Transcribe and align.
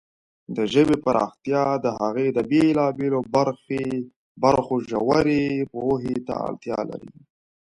د 0.55 0.57
ژبې 0.73 0.95
پراختیا 1.05 1.63
د 1.85 1.87
هغې 1.99 2.27
د 2.33 2.39
بېلابېلو 2.49 3.19
برخو 4.43 4.75
د 4.79 4.83
ژورې 4.91 5.43
پوهې 5.73 6.15
ته 6.27 6.33
اړتیا 6.47 6.79
لري. 6.89 7.11